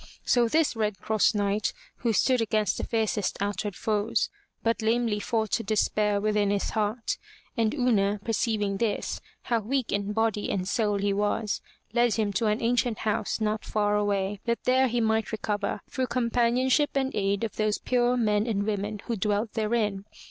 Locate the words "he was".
10.97-11.61